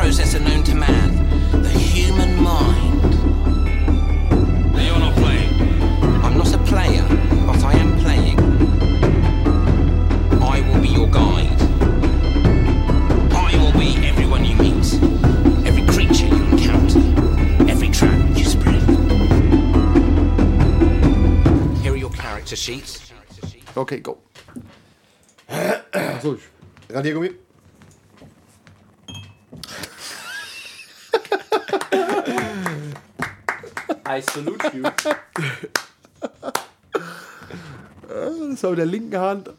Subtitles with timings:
[0.00, 1.10] processor known to man,
[1.62, 3.02] the human mind.
[4.72, 5.52] Now you're not playing.
[6.24, 7.04] I'm not a player,
[7.46, 8.38] but I am playing.
[10.42, 11.60] I will be your guide.
[13.46, 14.88] I will be everyone you meet,
[15.68, 17.00] every creature you encounter,
[17.70, 18.80] every trap you spread.
[21.82, 23.12] Here are your character sheets.
[23.76, 24.16] Okay, go.
[26.22, 26.38] So,
[26.88, 27.49] Radiergummi.
[34.08, 34.82] I salute you.
[38.08, 39.50] das war mit der linken Hand.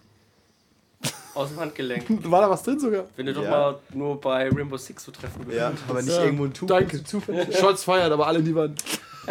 [1.34, 2.06] Aus dem Handgelenk.
[2.30, 3.06] War da was drin sogar?
[3.16, 3.50] Wenn du doch Ja.
[3.50, 5.58] mal nur bei Rainbow Six zu treffen bist.
[5.58, 6.26] Ja, aber nicht Ja.
[6.26, 6.68] irgendwo ein Tuch.
[6.68, 7.02] Danke.
[7.06, 7.58] Zufällig.
[7.58, 8.84] Shots feiert, aber alle in die Wand.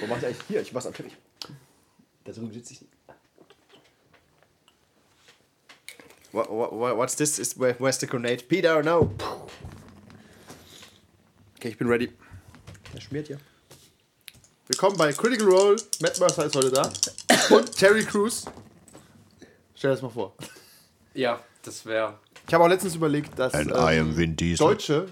[0.00, 0.62] Wo macht ihr eigentlich hier?
[0.62, 1.14] Ich mach's am Teppich.
[2.24, 2.92] Da drüben sitze ich nicht.
[6.32, 7.38] What, what, what- what's this?
[7.38, 8.44] Is, where, where's the grenade?
[8.48, 9.10] Peter, no!
[11.64, 12.10] Okay, ich bin ready.
[12.92, 13.38] Der schmiert ja.
[14.66, 15.76] Willkommen bei Critical Role.
[16.02, 16.92] Matt Mercer ist heute da.
[17.48, 18.44] Und Terry Crews.
[19.74, 20.34] Stell dir das mal vor.
[21.14, 22.18] Ja, das wäre.
[22.46, 24.58] Ich habe auch letztens überlegt, dass ähm, Vin Diesel.
[24.66, 25.06] Deutsche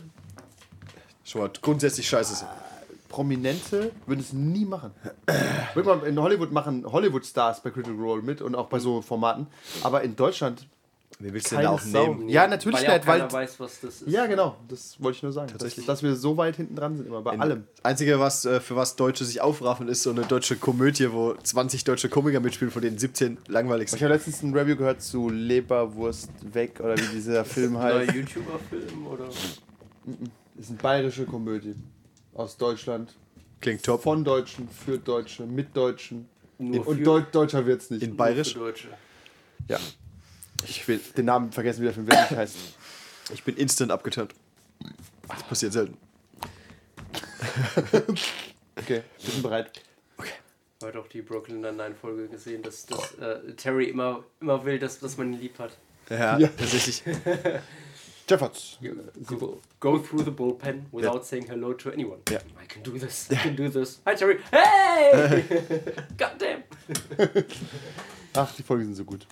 [1.24, 2.50] Schon mal grundsätzlich scheiße sind.
[3.08, 4.90] Prominente würden es nie machen.
[5.72, 9.46] Würd man in Hollywood machen Hollywood-Stars bei Critical Role mit und auch bei so Formaten.
[9.82, 10.66] Aber in Deutschland
[11.22, 12.14] Wie willst du denn da auch Sau.
[12.14, 12.28] nehmen?
[12.28, 13.18] Ja, natürlich weil ja nicht, weil.
[13.20, 14.08] keiner weiß, was das ist.
[14.10, 14.56] Ja, genau.
[14.68, 15.46] Das wollte ich nur sagen.
[15.48, 15.86] Dass, Tatsächlich.
[15.86, 17.64] dass wir so weit hinten dran sind immer bei allem.
[17.76, 21.34] Das Einzige, was, äh, für was Deutsche sich aufraffen, ist so eine deutsche Komödie, wo
[21.34, 24.02] 20 deutsche Komiker mitspielen, von denen 17 langweilig Ich sind.
[24.02, 28.12] habe letztens ein Review gehört zu Leberwurst weg oder wie dieser Film Neuer heißt.
[28.14, 29.28] YouTuber-Film oder.
[30.58, 31.74] ist eine bayerische Komödie
[32.34, 33.14] aus Deutschland.
[33.60, 34.02] Klingt top.
[34.02, 36.28] Von Deutschen, für Deutsche, mit Deutschen.
[36.58, 38.02] Nur Und für- Deu Deutscher wird's nicht.
[38.02, 38.52] In nur Bayerisch.
[38.54, 38.88] für Deutsche.
[39.68, 39.78] ja.
[40.68, 42.56] Ich will den Namen vergessen, wie der Film wirklich heißt.
[43.32, 44.34] Ich bin instant abgeturnt.
[45.28, 45.96] Das passiert selten.
[48.74, 49.82] Okay, wir sind bereit.
[50.82, 55.16] Heute auch die Brooklyn Nine-Folge gesehen, dass, dass äh, Terry immer, immer will, dass, dass
[55.18, 55.76] man ihn lieb hat.
[56.08, 56.48] Ja, Ja.
[56.48, 57.02] tatsächlich.
[58.28, 58.78] Jeffords.
[59.26, 61.22] Go, go through the bullpen without Ja.
[61.22, 62.18] saying hello to anyone.
[62.30, 62.38] Ja.
[62.38, 63.28] I can do this.
[63.30, 64.00] I can do this.
[64.06, 64.38] Hi Terry.
[64.50, 65.44] Hey!
[66.18, 66.62] Goddamn.
[68.34, 69.26] Ach, die Folgen sind so gut.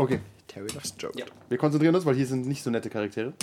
[0.00, 0.18] Okay,
[0.48, 1.18] Terry loves Joke.
[1.18, 1.26] Ja.
[1.50, 3.34] wir konzentrieren uns, weil hier sind nicht so nette Charaktere.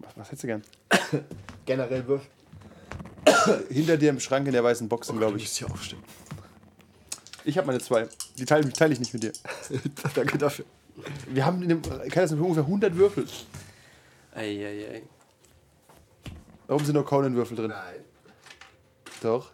[0.00, 0.62] Was, was hättest du gern?
[1.66, 2.22] Generell wirf.
[3.70, 5.44] Hinter dir im Schrank in der weißen Boxen, glaube Du ich.
[5.44, 6.02] musst hier aufstehen.
[7.44, 8.06] Ich habe meine zwei.
[8.38, 9.32] Die teile teil ich nicht mit dir.
[10.14, 10.64] Danke dafür.
[11.28, 13.26] Wir haben in dem Keiner ungefähr 100 Würfel.
[14.34, 15.02] Eieiei.
[16.66, 17.70] Warum sind nur Conan-Würfel drin?
[17.70, 18.04] Nein.
[19.24, 19.50] Doch.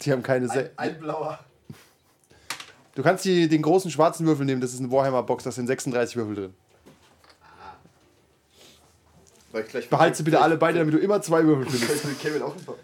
[0.00, 0.48] Die haben keine.
[0.48, 1.38] Se ein blauer.
[2.94, 6.16] du kannst die, den großen schwarzen Würfel nehmen, das ist eine Warhammer-Box, da sind 36
[6.16, 6.54] Würfel drin.
[9.52, 12.04] Ich gleich Behalte sie bitte alle beide, damit du immer zwei Würfel findest.
[12.06, 12.74] mit Kevin auch ein paar.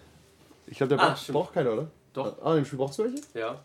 [0.67, 1.91] Ich glaube, der Ah, braucht, braucht keiner, oder?
[2.13, 2.43] Doch.
[2.43, 3.23] Ah, im Spiel brauchst du welche?
[3.35, 3.63] Ja.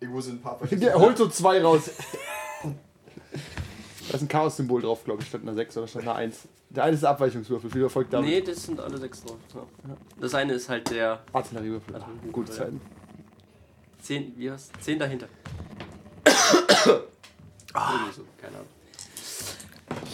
[0.00, 1.90] Irgendwo sind ein paar Der holt so zwei raus.
[2.62, 6.48] Da ist ein Chaos-Symbol drauf, glaube ich, statt einer 6 oder statt einer 1.
[6.74, 8.28] Der eine ist der Abweichungswürfel, viel Erfolg damit.
[8.28, 9.36] Nee, das sind alle sechs drauf.
[9.54, 9.60] Ja.
[10.20, 11.94] Das eine ist halt der Artilleriewürfel.
[11.94, 12.58] Artilleriewürfel, Gute ja.
[12.58, 12.80] Zeiten.
[14.02, 15.28] 10, wie heißt 10 dahinter.
[17.76, 18.06] Ah.
[18.14, 18.68] So, keine Ahnung.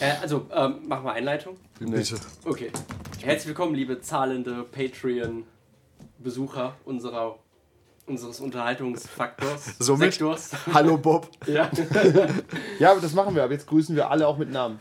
[0.01, 1.59] Äh, also, ähm, machen wir Einleitung.
[1.79, 2.17] Bitte.
[2.47, 2.71] Okay.
[3.21, 7.39] Herzlich willkommen, liebe zahlende Patreon-Besucher unserer,
[8.07, 9.75] unseres Unterhaltungsfaktors.
[9.79, 10.15] Somit?
[10.15, 10.53] Sektors.
[10.73, 11.29] Hallo Bob.
[11.47, 11.71] Ja,
[12.79, 13.45] Ja, aber das machen wir.
[13.45, 14.81] Aber jetzt grüßen wir alle auch mit Namen.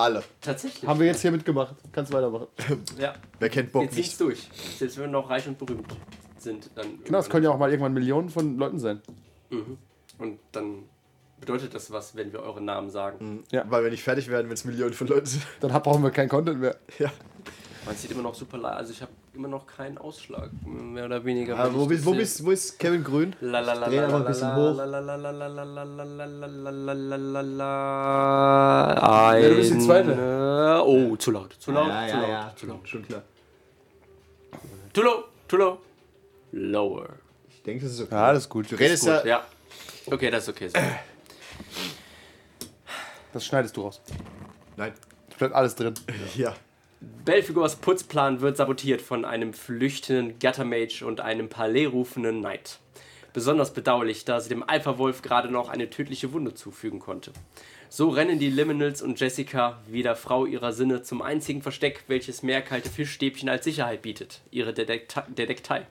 [0.00, 0.22] Alle.
[0.40, 0.88] tatsächlich.
[0.88, 1.74] Haben wir jetzt hier mitgemacht.
[1.92, 2.46] Kannst weitermachen.
[2.98, 4.20] Ja, Wer kennt Bob wir ziehen's nicht?
[4.20, 4.48] durch.
[4.78, 5.86] Selbst wenn wir noch reich und berühmt
[6.38, 7.02] sind, dann.
[7.04, 9.00] Genau, es können ja auch mal irgendwann Millionen von Leuten sein.
[9.50, 9.78] Mhm.
[10.18, 10.84] Und dann
[11.40, 13.44] bedeutet das was, wenn wir eure Namen sagen.
[13.50, 13.64] Ja.
[13.68, 15.42] Weil wir nicht fertig werden, wenn es Millionen von Leuten sind.
[15.60, 16.76] Dann brauchen wir keinen Content mehr.
[16.98, 17.10] Ja.
[17.86, 18.76] Man sieht immer noch super leid.
[18.76, 21.56] Also ich habe immer noch keinen Ausschlag, mehr oder weniger.
[21.56, 23.34] Ja, wo, bist, wo, bist, wo ist Kevin Grün?
[23.40, 24.76] Dreh einfach ein bisschen hoch.
[29.42, 30.82] Ja, du bist die zweite.
[30.84, 32.88] Oh, zu laut, zu laut, ja, zu, laut ja, zu laut.
[32.88, 33.22] Schon klar.
[34.92, 35.78] Too low, too low.
[36.52, 37.08] Lower.
[37.48, 38.14] Ich denke, das ist okay.
[38.14, 38.70] Ja, das ist gut.
[38.72, 39.24] Du redest gut.
[39.24, 39.44] ja.
[40.06, 40.68] Okay, das ist okay.
[40.68, 40.78] So.
[43.32, 44.00] Das schneidest du raus.
[44.76, 44.92] Nein.
[45.28, 45.94] Es bleibt alles drin.
[46.34, 46.54] ja.
[47.00, 52.78] Belfigors Putzplan wird sabotiert von einem flüchtenden Gattermage und einem Palais-rufenden Knight.
[53.32, 57.32] Besonders bedauerlich, da sie dem Alpha-Wolf gerade noch eine tödliche Wunde zufügen konnte.
[57.88, 62.60] So rennen die Liminals und Jessica, wieder Frau ihrer Sinne, zum einzigen Versteck, welches mehr
[62.60, 65.86] kalte Fischstäbchen als Sicherheit bietet, ihre Detektei.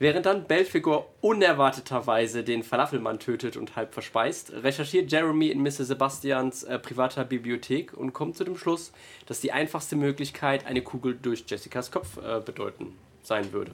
[0.00, 5.84] Während dann Belphegor unerwarteterweise den Falafelmann tötet und halb verspeist, recherchiert Jeremy in Mr.
[5.84, 8.92] Sebastians äh, privater Bibliothek und kommt zu dem Schluss,
[9.26, 13.72] dass die einfachste Möglichkeit eine Kugel durch Jessicas Kopf äh, bedeuten sein würde.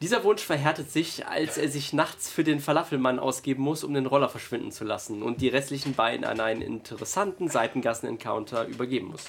[0.00, 4.06] Dieser Wunsch verhärtet sich, als er sich nachts für den Falafelmann ausgeben muss, um den
[4.06, 9.24] Roller verschwinden zu lassen und die restlichen beiden an einen interessanten Seitengassen-Encounter übergeben muss.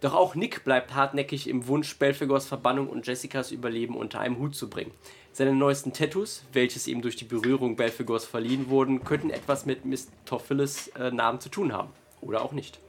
[0.00, 4.54] Doch auch Nick bleibt hartnäckig im Wunsch, Belphegors Verbannung und Jessicas Überleben unter einem Hut
[4.54, 4.92] zu bringen.
[5.32, 10.88] Seine neuesten Tattoos, welches ihm durch die Berührung Belphegors verliehen wurden, könnten etwas mit Mistopheles
[10.88, 11.90] äh, Namen zu tun haben.
[12.22, 12.80] Oder auch nicht.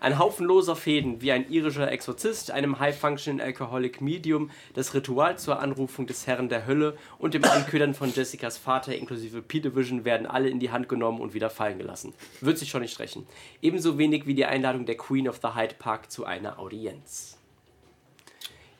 [0.00, 5.60] Ein Haufen loser Fäden, wie ein irischer Exorzist, einem High-Functioning Alcoholic Medium, das Ritual zur
[5.60, 10.48] Anrufung des Herrn der Hölle und dem Anködern von Jessicas Vater inklusive P-Division werden alle
[10.48, 12.12] in die Hand genommen und wieder fallen gelassen.
[12.40, 13.26] Wird sich schon nicht rächen.
[13.62, 17.38] Ebenso wenig wie die Einladung der Queen of the Hyde Park zu einer Audienz.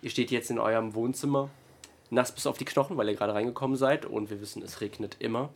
[0.03, 1.51] Ihr steht jetzt in eurem Wohnzimmer,
[2.11, 5.17] nass bis auf die Knochen, weil ihr gerade reingekommen seid und wir wissen, es regnet
[5.19, 5.51] immer.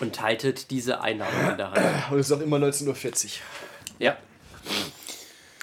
[0.00, 2.12] Und haltet diese Einladung in der Hand.
[2.12, 3.30] Und es ist auch immer 19.40 Uhr.
[3.98, 4.16] Ja,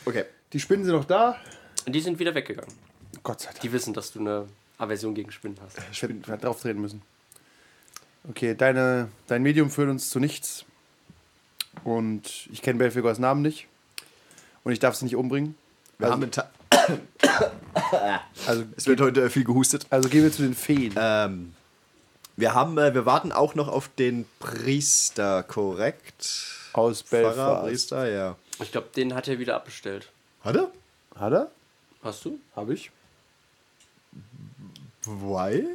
[0.05, 0.25] Okay.
[0.53, 1.37] Die Spinnen sind noch da.
[1.85, 2.71] und die sind wieder weggegangen.
[3.23, 3.61] Gott sei Dank.
[3.61, 4.47] Die wissen, dass du eine
[4.77, 5.77] Aversion gegen Spinnen hast.
[5.91, 7.01] Ich hätte drauf treten müssen.
[8.29, 10.65] Okay, deine, dein Medium führt uns zu nichts.
[11.83, 13.67] Und ich kenne Belfegors Namen nicht.
[14.63, 15.55] Und ich darf sie nicht umbringen.
[15.97, 16.31] Wir Also- haben
[18.47, 19.85] Also, es wird heute viel gehustet.
[19.89, 20.93] also gehen wir zu den Feen.
[20.97, 21.53] Ähm,
[22.37, 26.45] wir haben, äh, wir warten auch noch auf den Priester, korrekt?
[26.73, 27.63] Aus Pfarrer, Belfast.
[27.63, 28.35] Priester, ja.
[28.61, 30.09] Ich glaube, den hat er wieder abbestellt.
[30.41, 30.71] Hat er?
[31.15, 31.51] Hat er?
[32.03, 32.39] Hast du?
[32.55, 32.91] Habe ich?
[35.05, 35.65] Why?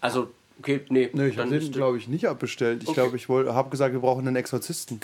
[0.00, 0.28] Also,
[0.58, 1.10] okay, nee.
[1.12, 2.82] Nö, ich habe den, glaube ich, nicht abbestellt.
[2.82, 3.00] Ich Okay.
[3.00, 5.00] glaube, ich habe gesagt, wir brauchen einen Exorzisten.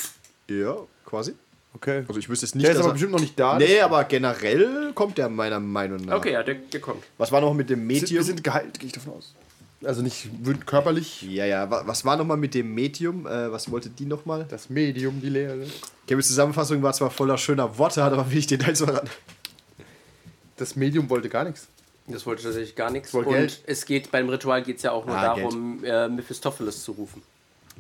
[0.48, 1.34] Ja, quasi.
[1.72, 2.04] Okay.
[2.08, 2.64] Also ich wüsste es nicht.
[2.66, 3.56] Der ist aber er- bestimmt noch nicht da.
[3.56, 6.16] Nee, aber generell kommt der meiner Meinung nach.
[6.16, 7.04] Okay, ja, der, der kommt.
[7.16, 8.24] Was war noch mit dem Wir sind, wir Medium?
[8.24, 9.34] sind geheilt, gehe ich davon aus.
[9.82, 10.28] Also nicht
[10.66, 11.22] körperlich.
[11.22, 11.70] ja, ja.
[11.70, 13.26] wa- Was war noch mal mit dem Medium?
[13.26, 14.44] Äh, was wollte die noch mal?
[14.48, 15.66] Das Medium, die Lehre.
[16.06, 19.08] Chemis Zusammenfassung war zwar voller schöner Worte, hat aber wenig Details verraten.
[20.56, 21.66] Das Medium wollte gar nichts.
[22.06, 23.14] Das wollte tatsächlich gar nichts.
[23.14, 23.62] Und Geld.
[23.66, 27.22] es geht beim Ritual geht es ja auch nur Ah, darum, äh, Mephistopheles zu rufen.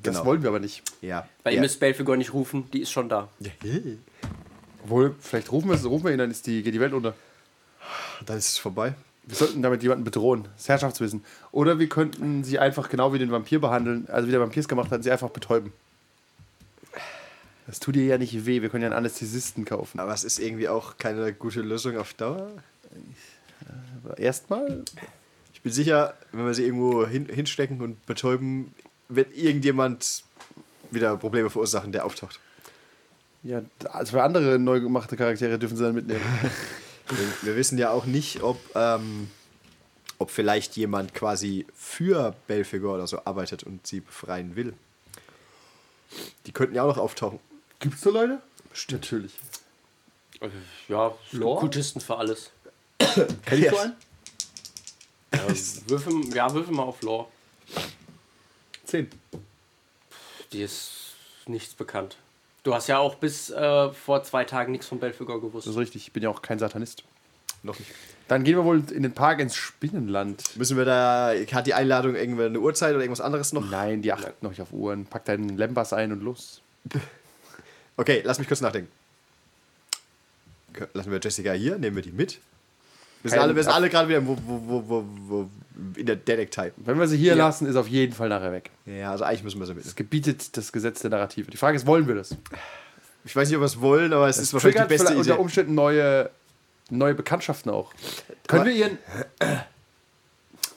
[0.02, 0.26] Das Genau.
[0.26, 0.82] wollen wir aber nicht.
[1.02, 1.28] Ja.
[1.42, 1.62] Weil ihr ja.
[1.62, 3.28] müsst Belphegor nicht rufen, die ist schon da.
[4.84, 7.14] Obwohl, vielleicht rufen wir, es- rufen wir ihn, dann ist die, geht die Welt unter.
[8.24, 8.94] Dann ist es vorbei.
[9.24, 10.48] Wir sollten damit jemanden bedrohen.
[10.56, 11.24] Das Herrschaftswissen.
[11.52, 14.68] Oder wir könnten sie einfach genau wie den Vampir behandeln, also wie der Vampir es
[14.68, 15.72] gemacht hat, sie einfach betäuben.
[17.66, 18.62] Das tut ihr ja nicht weh.
[18.62, 20.00] Wir können ja einen Anästhesisten kaufen.
[20.00, 22.50] Aber es ist irgendwie auch keine gute Lösung auf Dauer.
[24.02, 24.84] Aber erstmal,
[25.52, 28.74] Ich bin sicher, wenn wir sie irgendwo hin, hinstecken und betäuben,
[29.08, 30.24] wird irgendjemand
[30.90, 32.40] wieder Probleme verursachen, der auftaucht.
[33.42, 33.62] ja,
[33.92, 36.22] also für andere neu gemachte Charaktere dürfen sie dann mitnehmen.
[37.42, 39.30] Wir, wissen ja auch nicht, ob, ähm,
[40.18, 44.74] ob vielleicht jemand quasi für Belphegor oder so arbeitet und sie befreien will.
[46.46, 47.40] Die könnten ja auch noch auftauchen.
[47.78, 48.40] Gibt es so Leute?
[48.90, 49.32] Natürlich.
[50.88, 51.60] Ja, Lore?
[51.60, 52.50] Kultisten für alles.
[52.98, 53.96] Kenn ich so einen?
[55.32, 55.48] Ja,
[55.86, 57.28] würfel, ja, würfel mal auf Lore.
[58.84, 59.08] Zehn.
[60.52, 61.14] Die ist
[61.46, 62.16] nichts bekannt.
[62.62, 65.66] Du hast ja auch bis äh, vor zwei Tagen nichts von Belphegor gewusst.
[65.66, 66.06] Das ist richtig.
[66.06, 67.04] Ich bin ja auch kein Satanist.
[67.62, 67.90] Noch nicht.
[68.28, 70.56] Dann gehen wir wohl in den Park ins Spinnenland.
[70.56, 73.68] Müssen wir da, hat die Einladung irgendwann eine Uhrzeit oder irgendwas anderes noch?
[73.68, 75.06] Nein, die achten noch nicht auf Uhren.
[75.06, 76.62] Pack deinen Lembas ein und los.
[77.96, 78.90] Okay, lass mich kurz nachdenken.
[80.94, 82.38] Lassen wir Jessica hier, nehmen wir die mit.
[83.22, 85.50] Wir sind alle, wir sind alle gerade wieder wo, wo, wo, wo,
[85.96, 86.72] in der Detektei.
[86.76, 87.46] Wenn wir sie hier Ja.
[87.46, 88.70] lassen, ist auf jeden Fall nachher weg.
[88.86, 89.96] Ja, also eigentlich müssen wir sie Das mit.
[89.96, 91.50] gebietet das Gesetz der Narrative.
[91.50, 92.34] Die Frage ist, wollen wir das?
[93.24, 95.18] Ich weiß nicht, ob wir es wollen, aber es ist wahrscheinlich die beste Idee.
[95.20, 96.30] unter Umständen neue,
[96.90, 97.92] neue Bekanntschaften auch.
[98.46, 98.98] Können wir ihren.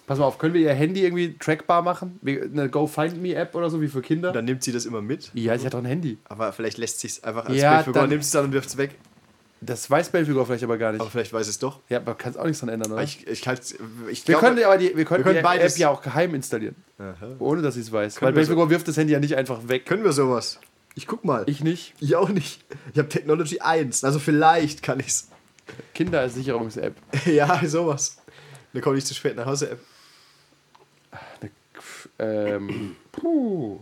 [0.06, 2.20] Pass mal auf, können wir ihr Handy irgendwie trackbar machen?
[2.26, 4.34] Eine Go-Find-Me-App oder so, wie für Kinder?
[4.34, 6.18] Dann nimmt sie das immer mit, ja, sie hat doch ein Handy.
[6.26, 8.68] aber vielleicht lässt sie es einfach als Ja, Belphegor, dann- nimmt es dann und wirft
[8.70, 8.92] es weg.
[9.66, 11.02] Das weiß Belfigur vielleicht aber gar nicht.
[11.02, 11.80] Aber vielleicht weiß es doch.
[11.90, 13.04] ja, man kann es auch nichts dran ändern, oder?
[13.04, 13.62] Ich, ich, halt,
[14.10, 15.60] ich wir glaube, können aber die, wir können können die.
[15.62, 16.76] App ja auch geheim installieren.
[17.40, 18.22] Ohne dass sie es weiß.
[18.22, 19.86] Weil wir so- Belfigur wirft das Handy ja nicht einfach weg.
[19.86, 20.60] können wir sowas.
[20.96, 21.44] Ich guck mal.
[21.48, 21.94] Ich nicht.
[22.00, 22.62] Ich auch nicht.
[22.94, 25.30] Ich habe Technology 1, also vielleicht kann ich's.
[25.94, 26.94] Kindersicherungs-App.
[27.26, 28.18] ja, sowas.
[28.74, 29.72] Da komme ich zu spät nach Hause.
[29.72, 29.80] App.
[32.20, 33.80] Ähm, puh.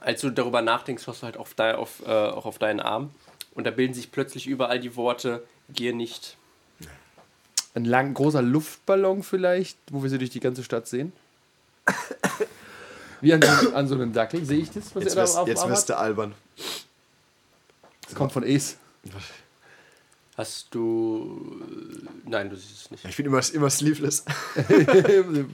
[0.00, 3.10] Als du darüber nachdenkst, schaust du halt auf dein, auf, äh, auch auf deinen Arm.
[3.58, 6.36] Und da bilden sich plötzlich überall die Worte, gier nicht.
[7.74, 11.12] Ein lang, großer Luftballon vielleicht, wo wir sie durch die ganze Stadt sehen.
[13.20, 14.44] Wie an so, an so einem Dackel.
[14.44, 16.34] Sehe ich das, was Jetzt er wirst, da auf jetzt wirst du albern.
[18.02, 18.76] Das kommt von Ace.
[20.36, 21.60] Hast du
[22.26, 23.04] Nein, du siehst es nicht.
[23.06, 24.24] Ich bin immer, immer sleeveless.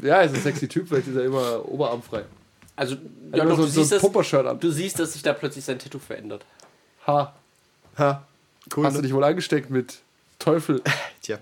[0.03, 2.27] ja, er ist ein sexy Typ, vielleicht ist er immer oberarmfrei.
[2.77, 2.97] Also,
[3.33, 5.79] Ja, doch, so, du, so siehst ein das, du siehst, dass sich da plötzlich sein
[5.79, 6.45] Tattoo verändert.
[7.07, 7.35] Ha,
[7.99, 8.27] Ha.
[8.75, 8.87] Cool.
[8.87, 9.03] hast du ne?
[9.07, 10.01] dich wohl angesteckt mit
[10.39, 10.83] Teufel?
[11.23, 11.39] Tja,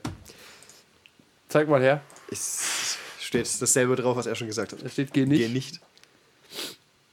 [1.49, 2.01] Zeig mal her.
[2.31, 4.83] es steht dasselbe drauf, was er schon gesagt hat.
[4.83, 5.39] Da steht geh nicht.
[5.41, 5.81] Geh nicht.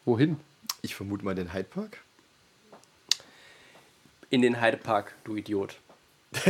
[0.05, 0.39] Wohin?
[0.81, 1.98] Ich vermute mal den Hyde Park.
[4.29, 5.75] In den Heidepark, du Idiot.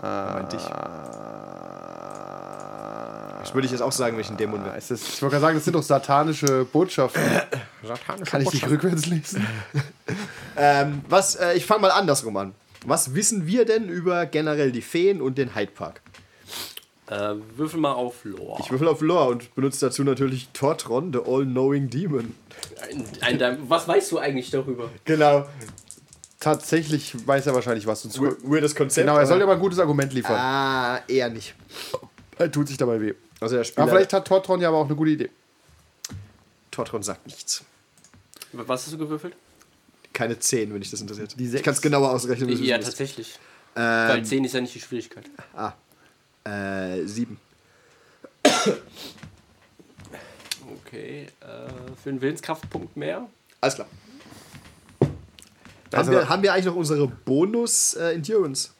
[0.00, 0.62] Meinte ich.
[3.40, 4.78] Das würde ich jetzt auch sagen, wenn ich ein Dämon Ah, wäre.
[4.78, 7.22] ich wollte gerade sagen, das sind doch satanische Botschaften.
[8.24, 9.46] Kann ich nicht rückwärts lesen?
[10.56, 12.54] Ähm, was, äh, ich fange mal andersrum an.
[12.86, 16.00] Was wissen wir denn über generell die Feen und den Hyde Park?
[17.06, 18.60] Äh, würfel mal auf Lore.
[18.64, 22.34] Ich würfel auf Lore und benutze dazu natürlich Tortron, the All-Knowing Demon.
[23.20, 24.90] Ein, ein, was weißt du eigentlich darüber?
[25.04, 25.46] Genau.
[26.40, 28.02] Tatsächlich weiß er wahrscheinlich was.
[28.02, 29.06] Sonst We- Weirdes Konzept.
[29.06, 30.36] genau, er soll aber- aber ein gutes Argument liefern.
[30.36, 31.54] Ah, eher nicht.
[32.38, 33.14] Er tut sich dabei weh.
[33.40, 33.82] Also der Spieler.
[33.84, 35.30] Aber vielleicht hat Tortron ja aber auch eine gute Idee.
[36.70, 37.64] Tortron sagt nichts.
[38.52, 39.34] Was hast du gewürfelt?
[40.14, 41.38] Keine 10, wenn dich das interessiert.
[41.38, 42.48] Die ich kann es genauer ausrechnen.
[42.48, 43.38] du Ja, tatsächlich.
[43.74, 45.24] Weil Ähm, 10 ist ja nicht die Schwierigkeit.
[46.44, 47.38] äh, 7.
[50.86, 51.46] Okay, äh,
[52.02, 53.28] für einen Willenskraftpunkt mehr.
[53.60, 53.88] Alles klar.
[55.92, 58.70] Also- haben, wir, haben wir eigentlich noch unsere Bonus-Endurance?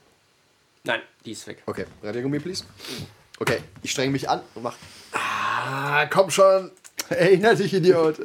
[0.84, 1.62] Nein, die ist weg.
[1.66, 2.64] okay, Radiergummi, please.
[3.38, 4.76] Okay, ich strenge mich an und mach.
[5.12, 6.70] Ah, komm schon.
[7.08, 8.16] Erinner dich, Idiot.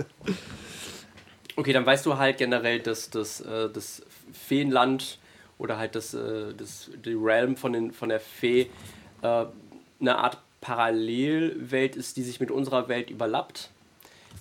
[1.59, 4.01] Okay, dann weißt du halt generell, dass das, äh, das
[4.31, 5.19] Feenland
[5.57, 8.69] oder halt das, äh, das die Realm von, den, von der Fee
[9.21, 9.45] äh,
[9.99, 13.71] eine Art Parallelwelt ist, die sich mit unserer Welt überlappt.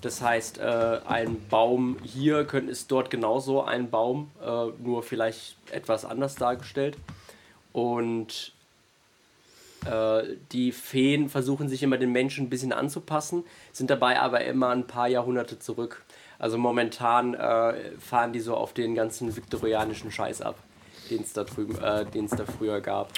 [0.00, 4.30] Das heißt, ein Baum hier könnte, ist dort genauso ein Baum,
[4.82, 6.96] nur vielleicht etwas anders dargestellt.
[7.72, 8.52] Und
[9.84, 14.70] äh, die Feen versuchen sich immer den Menschen ein bisschen anzupassen, sind dabei aber immer
[14.70, 16.04] ein paar Jahrhunderte zurück.
[16.38, 20.58] Also momentan äh, fahren die so auf den ganzen viktorianischen Scheiß ab,
[21.10, 23.12] den es da drüben, äh, den es da früher gab.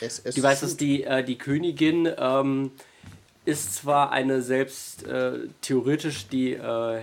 [0.00, 2.70] Es, es Du weißt, dass die, äh, die Königin ähm,
[3.44, 7.00] ist zwar eine selbst äh, theoretisch die äh,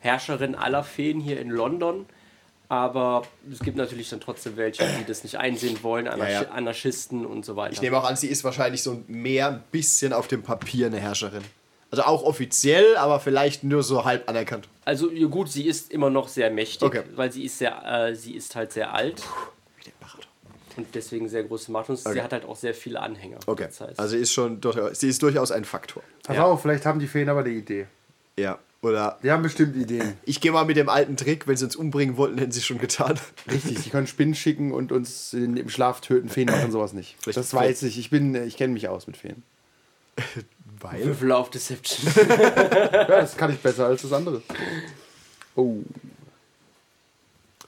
[0.00, 2.06] Herrscherin aller Feen hier in London,
[2.70, 3.22] aber
[3.52, 6.48] es gibt natürlich dann trotzdem welche, die das nicht einsehen wollen, Anarchi Ja, ja.
[6.50, 7.72] Anarchisten und so weiter.
[7.74, 10.98] Ich nehme auch an, sie ist wahrscheinlich so mehr ein bisschen auf dem Papier eine
[11.00, 11.42] Herrscherin.
[11.90, 14.68] Also auch offiziell, aber vielleicht nur so halb anerkannt.
[14.84, 17.02] Also gut, sie ist immer noch sehr mächtig, Okay.
[17.16, 19.20] weil sie ist sehr, äh, sie ist halt sehr alt
[19.76, 20.28] Wie der Bart.
[20.76, 22.12] und deswegen sehr große Macht und Okay.
[22.14, 23.38] sie hat halt auch sehr viele Anhänger.
[23.46, 26.04] Okay, Das heißt, also ist schon durchaus, sie ist durchaus ein Faktor.
[26.22, 26.44] Pass Ja.
[26.44, 27.88] auf, vielleicht haben die Feen aber eine Idee.
[28.38, 28.60] Ja.
[28.82, 30.14] Oder Die haben bestimmt Ideen.
[30.24, 32.64] ich gehe mal mit dem alten Trick, wenn sie uns umbringen wollten, hätten sie es
[32.66, 33.18] schon getan.
[33.50, 36.28] Richtig, die können Spinnen schicken und uns in, im Schlaf töten.
[36.30, 37.16] Feen machen sowas nicht.
[37.20, 37.98] Vielleicht- das weiß ich.
[37.98, 39.42] Ich bin, ich kenne mich aus mit Feen.
[40.80, 41.04] Weil.
[41.04, 42.10] Würfel auf Deception.
[42.92, 44.40] Ja, das kann ich besser als das andere.
[45.56, 45.78] Oh.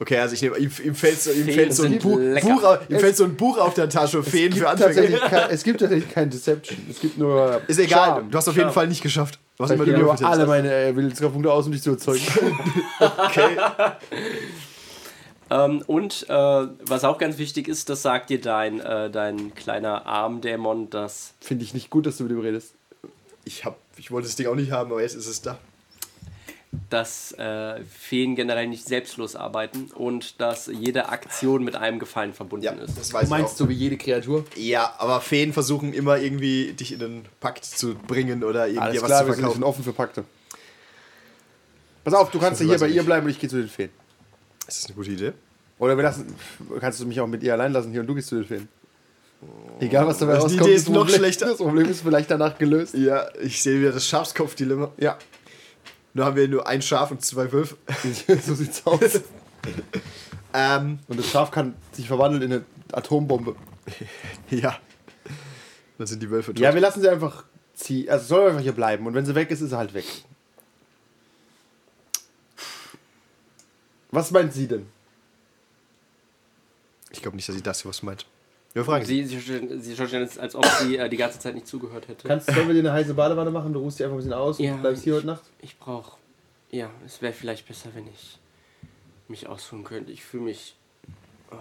[0.02, 2.98] Okay, also ich nehme, ihm, ihm fällt so, ihm Feen fällt so ein Buch, ihm
[2.98, 4.94] fällt so ein Buch auf der Tasche, Feen Es für gibt, Anfänger.
[4.94, 6.78] tatsächlich kein, es gibt tatsächlich kein Deception.
[6.90, 7.60] Es gibt nur.
[7.68, 8.30] Ist egal, Charme.
[8.30, 9.38] du hast auf jeden Fall nicht geschafft.
[9.58, 10.48] Was Ich immer du gewürfelt alle hast.
[10.48, 12.22] meine äh, Willenskraftpunkte aus, um dich zu überzeugen.
[13.00, 13.56] Okay.
[15.50, 20.06] Ähm, und äh, was auch ganz wichtig ist, das sagt dir dein, äh, dein kleiner
[20.06, 22.74] Armdämon, dass, Finde ich nicht gut, dass du mit ihm redest.
[23.44, 25.58] Ich, hab, ich wollte das Ding auch nicht haben, aber jetzt ist es da.
[26.88, 32.64] Dass äh, Feen generell nicht selbstlos arbeiten und dass jede Aktion mit einem Gefallen verbunden
[32.64, 32.96] Ja, ist.
[32.98, 34.44] das weiß Du meinst ich so wie jede Kreatur?
[34.56, 39.02] Ja, aber Feen versuchen immer irgendwie dich in den Pakt zu bringen oder irgendwie Alles
[39.02, 39.64] was klar, zu wir sind verkaufen.
[39.64, 40.24] offen für Pakte.
[42.04, 43.06] Pass auf, du kannst ja hier bei ich ihr nicht.
[43.06, 43.90] bleiben und ich gehe zu den Feen.
[44.66, 45.32] Das ist eine gute Idee.
[45.78, 46.34] Oder wir lassen,
[46.80, 48.68] kannst du mich auch mit ihr allein lassen hier und du gehst zu den Feen.
[49.80, 50.68] Egal, was dabei Also die rauskommt.
[50.68, 51.46] Idee das ist noch Problem- schlechter.
[51.46, 52.94] Das Problem ist vielleicht danach gelöst.
[52.94, 54.92] Ja, ich sehe wieder das Schafskopf-Dilemma.
[54.98, 55.18] Ja,
[56.14, 57.76] Nur haben wir nur ein Schaf und zwei Wölfe.
[58.42, 59.20] so sieht's aus.
[60.54, 63.56] Ähm, Und das Schaf kann sich verwandeln in eine Atombombe.
[64.50, 64.78] ja.
[65.96, 66.60] Dann sind die Wölfe tot.
[66.60, 68.10] Ja, wir lassen sie einfach ziehen.
[68.10, 69.06] Also soll einfach hier bleiben.
[69.06, 70.04] Und wenn sie weg ist, ist sie halt weg.
[74.10, 74.86] Was meint sie denn?
[77.12, 78.26] ich glaube nicht, dass sie das hier was meint.
[78.74, 79.24] Wir fragen sie.
[79.24, 82.26] Sie, schaut jetzt, als ob sie äh, die ganze Zeit nicht zugehört hätte.
[82.26, 83.72] Kannst, sollen wir dir eine heiße Badewanne machen?
[83.72, 84.76] Du ruhst dich einfach ein bisschen aus und Ja.
[84.76, 85.42] bleibst hier heute Nacht?
[85.60, 86.16] Ich brauche.
[86.70, 88.38] Ja, es wäre vielleicht besser, wenn ich
[89.28, 90.10] mich ausruhen könnte.
[90.10, 90.74] Ich fühle mich
[91.50, 91.56] oh,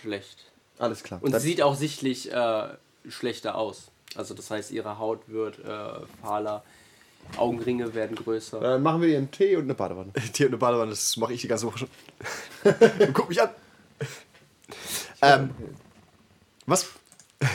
[0.00, 0.50] schlecht.
[0.78, 1.20] Alles klar.
[1.22, 2.68] Und sie sieht auch sichtlich äh,
[3.08, 3.90] schlechter aus.
[4.14, 6.64] Also das heißt, ihre Haut wird äh, fahler,
[7.36, 8.58] Augenringe werden größer.
[8.60, 10.12] Dann machen wir ihr einen Tee und eine Badewanne.
[10.34, 11.88] Hier eine Badewanne, das mache ich die ganze Woche schon.
[12.64, 13.50] Und guck mich an.
[15.20, 15.50] ähm,
[16.68, 16.86] Was?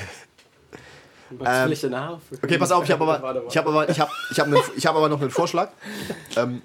[1.29, 2.21] Was will ich denn haben?
[2.41, 4.97] Okay, pass auf, ich habe aber, ich habe aber, ich habe, ich habe, ich habe
[4.97, 5.71] aber noch einen Vorschlag.
[6.35, 6.61] Ähm,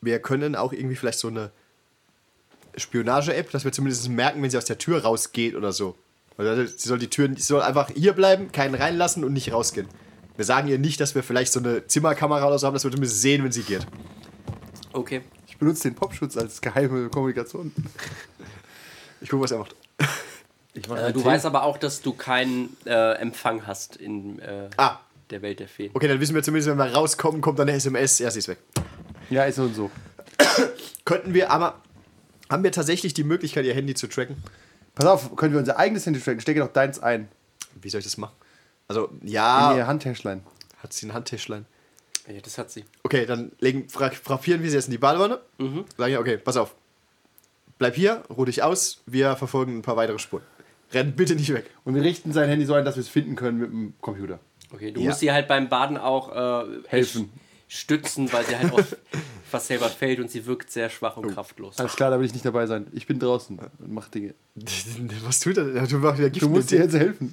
[0.00, 1.50] wir können auch irgendwie vielleicht so eine
[2.76, 5.96] Spionage-App, dass wir zumindest merken, wenn sie aus der Tür rausgeht oder so.
[6.36, 9.86] Also sie soll die Tür, sie soll einfach hier bleiben, keinen reinlassen und nicht rausgehen.
[10.36, 12.90] Wir sagen ihr nicht, dass wir vielleicht so eine Zimmerkamera oder so haben, dass wir
[12.90, 13.86] zumindest sehen, wenn sie geht.
[14.92, 15.22] Okay.
[15.46, 17.72] Ich benutze den Popschutz als geheime Kommunikation.
[19.20, 19.76] Ich gucke, was er macht.
[20.88, 24.98] Äh, du weißt aber auch, dass du keinen äh, Empfang hast in äh, Ah,
[25.30, 25.90] der Welt der Feen.
[25.94, 28.18] okay, dann wissen wir zumindest, wenn wir rauskommen, kommt dann eine SMS.
[28.18, 28.58] Ja, sie ist weg.
[29.30, 29.90] Ja, ist so und so.
[31.04, 31.80] Könnten wir aber,
[32.50, 34.42] haben wir tatsächlich die Möglichkeit, ihr Handy zu tracken?
[34.94, 36.40] Pass auf, können wir unser eigenes Handy tracken?
[36.40, 37.28] Stecke doch deins ein.
[37.80, 38.34] Wie soll ich das machen?
[38.88, 40.42] Also, In ja, ihr Handtäschlein.
[40.82, 41.64] hat sie ein Handtäschlein.
[42.26, 42.84] Ja, das hat sie.
[43.04, 45.40] Okay, dann legen, fra frappieren wir sie jetzt in die Badewanne.
[45.96, 46.74] Sagen ja, okay, pass auf.
[47.78, 50.42] Bleib hier, ruh dich aus, wir verfolgen ein paar weitere Spuren.
[50.92, 51.70] Renn bitte nicht weg.
[51.84, 54.40] Und wir richten sein Handy so ein, dass wir es finden können mit dem Computer.
[54.72, 55.10] Okay, du Ja.
[55.10, 57.30] musst ihr halt beim Baden auch äh, Helfen.
[57.68, 58.80] stützen, weil sie halt auch
[59.50, 61.78] fast selber fällt und sie wirkt sehr schwach und kraftlos.
[61.78, 62.86] Alles klar, da will ich nicht dabei sein.
[62.92, 64.34] Ich bin draußen und mach Dinge.
[65.24, 65.86] Was tut er denn?
[65.88, 67.32] Du machst wieder Gift Du musst dir jetzt helfen.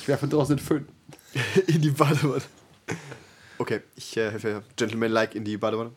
[0.00, 0.86] Ich werfe draußen den Föhn.
[1.66, 2.42] in die Badewanne.
[3.58, 5.90] Okay, ich äh, helfe Gentleman-like in die Badewanne.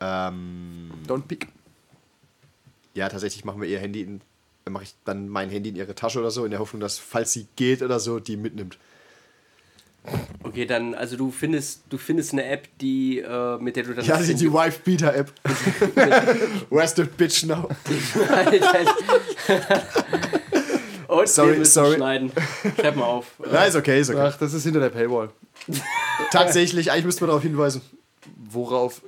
[0.00, 1.46] Ähm, Don't peek.
[2.94, 4.20] ja, tatsächlich machen wir ihr Handy in.
[4.66, 6.98] Dann mache ich dann mein Handy in ihre Tasche oder so, in der Hoffnung, dass,
[6.98, 8.78] falls sie geht oder so, die mitnimmt.
[10.42, 14.04] Okay, dann, also du findest, du findest eine App, die, äh, mit der du dann.
[14.04, 15.32] Ja, sie die Wife-Beater-App.
[16.70, 17.68] Where's the bitch now?
[21.06, 21.94] Und Sorry, sorry.
[21.94, 22.32] schneiden.
[22.74, 23.26] Schreib mal auf.
[23.52, 24.18] Na, ist okay, ist okay.
[24.18, 25.30] Ach, das ist hinter der Paywall.
[26.32, 27.82] Tatsächlich, eigentlich müsste man darauf hinweisen.
[28.50, 29.02] Worauf?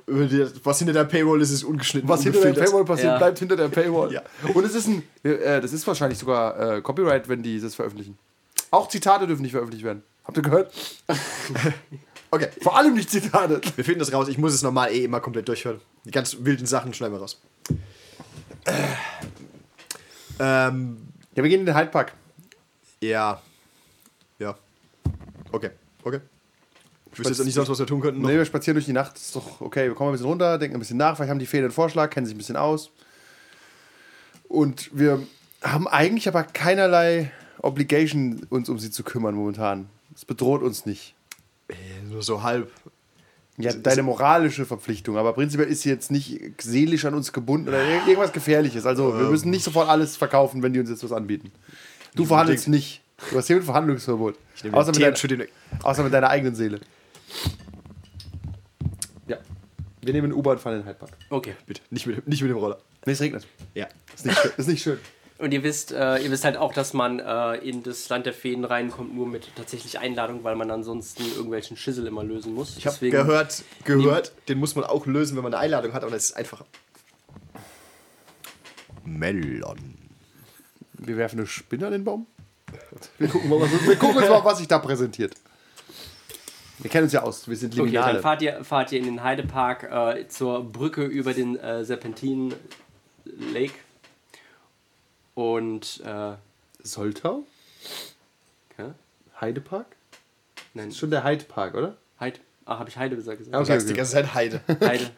[0.63, 2.09] Was hinter der Paywall ist, ist ungeschnitten.
[2.09, 2.61] Was hinter der.
[2.63, 3.17] Paywall passiert, Ja.
[3.17, 4.11] bleibt hinter der Paywall.
[4.13, 4.21] Ja.
[4.53, 8.17] Und es ist ein, äh, das ist wahrscheinlich sogar äh, Copyright, wenn die das veröffentlichen.
[8.71, 10.03] Auch Zitate dürfen nicht veröffentlicht werden.
[10.25, 10.73] Habt ihr gehört?
[12.31, 13.59] Okay, Vor allem nicht Zitate.
[13.75, 14.27] wir finden das raus.
[14.27, 15.81] Ich muss es normal eh immer komplett durchhören.
[16.05, 17.41] Die ganz wilden Sachen schneiden wir raus.
[20.39, 20.97] Ähm,
[21.35, 22.13] Ja, wir gehen in den Hyde Park.
[23.01, 23.41] ja.
[24.37, 24.55] Ja.
[25.51, 25.71] Okay,
[26.03, 26.19] okay.
[27.21, 28.21] Ich wüsste jetzt nicht sonst, was wir tun könnten.
[28.21, 28.29] noch.
[28.29, 29.17] Nee, wir spazieren durch die Nacht.
[29.17, 29.87] Ist doch okay.
[29.87, 31.15] Wir kommen ein bisschen runter, denken ein bisschen nach.
[31.15, 32.91] Vielleicht haben die Fäden einen Vorschlag, kennen sich ein bisschen aus.
[34.47, 35.21] Und wir
[35.61, 39.87] haben eigentlich aber keinerlei Obligation, uns um sie zu kümmern momentan.
[40.15, 41.13] Es bedroht uns nicht.
[42.09, 42.71] Nur so halb.
[43.57, 47.81] Ja, deine moralische Verpflichtung, aber prinzipiell ist sie jetzt nicht seelisch an uns gebunden oder
[47.83, 48.85] ir- irgendwas Gefährliches.
[48.85, 51.51] Also, wir müssen nicht sofort alles verkaufen, wenn die uns jetzt was anbieten.
[52.15, 53.01] Du verhandelst nicht.
[53.31, 54.35] Du hast hier ein Verhandlungsverbot.
[54.55, 55.51] Ich nehme Außer mit, Tee und dein, schütte ihn weg.
[55.83, 56.79] außer mit deiner eigenen Seele.
[59.27, 59.37] Ja.
[60.01, 61.11] Wir nehmen den U-Bahn, fahren in den Hyde Park.
[61.29, 61.55] Okay.
[61.65, 62.79] Bitte, nicht mit, nicht mit dem Roller.
[63.05, 63.47] Nee, es regnet.
[63.73, 63.87] Ja.
[64.15, 64.51] Ist nicht schön.
[64.57, 64.99] Ist nicht schön.
[65.39, 68.33] Und ihr wisst, äh, ihr wisst halt auch, dass man äh, in das Land der
[68.33, 72.75] Feen reinkommt, nur mit tatsächlich Einladung, weil man ansonsten irgendwelchen Schissel immer lösen muss.
[72.77, 76.11] Ich habe gehört, gehört, den muss man auch lösen, wenn man eine Einladung hat, aber
[76.11, 76.65] das ist einfacher.
[79.05, 79.95] Melon.
[80.93, 82.27] Wir werfen eine Spinne an den Baum.
[83.17, 85.35] Wir gucken, mal, was, wir gucken uns mal, was sich da präsentiert.
[86.79, 87.47] Wir kennen uns ja aus.
[87.47, 88.13] Wir sind Okay, Liminale.
[88.13, 92.53] dann fahrt ihr, fahrt ihr in den Heidepark äh, zur Brücke über den äh, Serpentin
[93.25, 93.73] Lake.
[95.35, 96.33] Und, äh,
[96.83, 97.43] Soltau?
[98.77, 98.85] hä?
[99.39, 99.85] Heidepark?
[100.73, 101.95] Nein, Ist schon der Hyde Park, oder?
[102.19, 102.39] Heid.
[102.65, 103.39] Ah, habe ich Heide gesagt?
[103.41, 103.97] Ja, Du okay, sagst die okay.
[103.97, 104.61] ganze Zeit Heide.
[104.81, 105.11] Heide.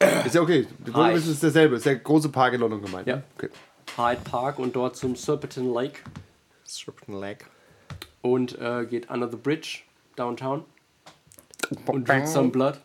[0.26, 0.66] Ist ja okay.
[0.86, 1.18] Die Brücke Hyde.
[1.18, 1.76] ist es derselbe.
[1.76, 3.06] Ist der große Park in London gemeint.
[3.06, 3.16] Ja.
[3.16, 3.22] ne?
[3.36, 3.48] Okay.
[3.96, 6.00] Hyde Park und dort zum Serpentin Lake.
[6.64, 7.44] Serpent Lake.
[8.22, 9.80] Und äh, geht under the bridge
[10.16, 10.64] downtown.
[11.86, 12.78] Und drink some blood.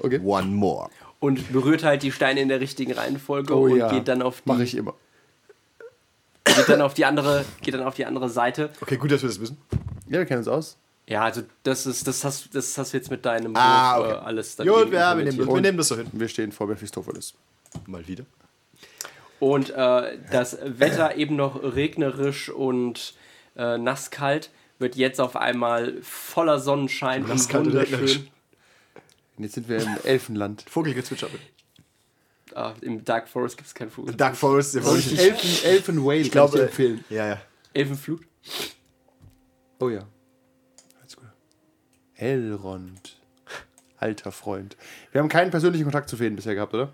[0.00, 0.20] okay.
[0.22, 0.88] One more.
[1.20, 3.90] Und berührt halt die Steine in der richtigen Reihenfolge Oh und ja.
[3.90, 4.94] geht dann auf die Mache ich immer.
[6.44, 8.70] geht dann auf die andere geht dann auf die andere Seite.
[8.80, 9.56] Okay, gut, dass wir das wissen.
[10.08, 10.76] Ja, wir kennen uns aus.
[11.08, 14.10] Ja, also das ist das hast das hast du jetzt mit deinem Ah, okay.
[14.10, 16.06] äh, alles dann Gut, ja, wir nehmen, das, wir nehmen das so hin.
[16.12, 17.34] Wir stehen vor Mephistopheles.
[17.86, 18.24] Mal wieder.
[19.38, 23.14] Und äh, das Wetter eben noch regnerisch und
[23.56, 28.28] äh, nasskalt wird jetzt auf einmal voller Sonnenschein und wunderschön.
[29.36, 30.64] Und jetzt sind wir im Elfenland.
[30.68, 31.28] Vogelgezwitscher.
[32.54, 34.14] Ah, Im Dark Forest gibt es keinen Vogel.
[34.14, 35.20] Dark Forest, der wollte ich nicht.
[35.20, 37.04] Elfen, Elfen Whale, ich glaube, kann ich dir empfehlen.
[37.10, 37.40] Ja, ja.
[37.74, 38.22] Elfenflut.
[39.78, 40.06] Oh ja.
[41.00, 41.26] Alles gut.
[42.14, 43.18] Elrond.
[43.98, 44.76] Alter Freund.
[45.12, 46.92] Wir haben keinen persönlichen Kontakt zu Feen bisher gehabt, oder?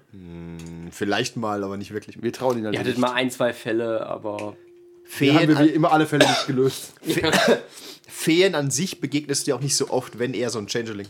[0.91, 2.21] Vielleicht mal, aber nicht wirklich.
[2.23, 3.01] Wir trauen ihnen halt Ihr hattet nicht.
[3.01, 4.57] mal ein, zwei Fälle, aber
[5.19, 6.95] Wir haben Feen, wir wie an, immer alle Fälle nicht gelöst.
[8.09, 11.09] Feen an sich begegnest du ja auch nicht so oft, wenn eher so ein Changeling.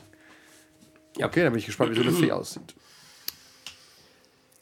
[1.16, 2.74] Okay, dann bin ich gespannt, wie so eine Fee aussieht.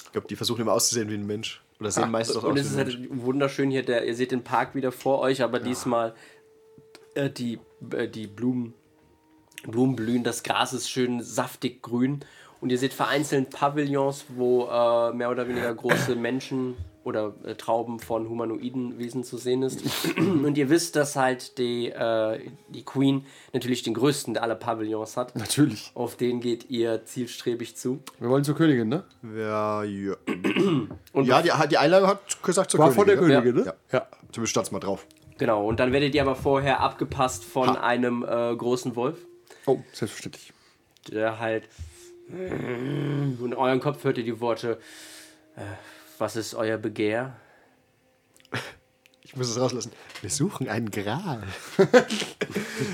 [0.04, 1.62] Ich glaube, die versuchen immer auszusehen wie ein Mensch.
[1.78, 3.10] Oder sehen meistens auch Und aus es ist wie ein Mensch.
[3.10, 6.14] halt wunderschön hier, der, ihr seht den Park wieder vor euch, aber diesmal
[7.14, 7.60] äh, die,
[7.92, 8.74] äh, die Blumen,
[9.66, 12.20] Blumen blühen, das Gras ist schön saftig grün
[12.60, 17.98] und ihr seht vereinzelt Pavillons, wo äh, mehr oder weniger große Menschen oder äh, Trauben
[17.98, 19.82] von humanoiden Wesen zu sehen ist.
[20.16, 25.34] und ihr wisst, dass halt die, äh, die Queen natürlich den größten aller Pavillons hat.
[25.36, 25.90] Natürlich.
[25.94, 28.00] Auf den geht ihr zielstrebig zu.
[28.18, 29.04] Wir wollen zur Königin, ne?
[29.22, 30.14] Ja, ja.
[31.22, 33.20] ja die, die Einladung hat gesagt zur War von der ja?
[33.20, 33.74] Königin, ne?
[33.92, 34.06] Ja.
[34.32, 35.06] Zumindest stand mal drauf.
[35.38, 39.16] Genau, und dann werdet ihr aber vorher abgepasst von einem äh, großen Wolf.
[39.64, 40.52] Oh, selbstverständlich.
[41.10, 41.68] der halt
[42.30, 44.78] und in eurem Kopf hört ihr die Worte
[45.56, 45.60] äh,
[46.20, 47.36] was ist euer Begehr?
[49.22, 49.92] Ich muss es rauslassen.
[50.20, 51.42] Wir suchen einen Gral.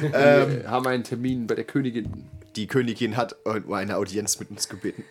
[0.01, 2.29] Wir haben einen Termin bei der Königin.
[2.57, 5.05] Die Königin hat um eine Audienz mit uns gebeten.